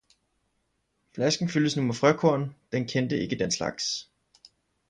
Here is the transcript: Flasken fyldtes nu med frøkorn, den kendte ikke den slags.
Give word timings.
Flasken 1.15 1.47
fyldtes 1.49 1.75
nu 1.77 1.83
med 1.83 1.95
frøkorn, 1.95 2.55
den 2.71 2.87
kendte 2.87 3.19
ikke 3.19 3.39
den 3.39 3.51
slags. 3.51 4.09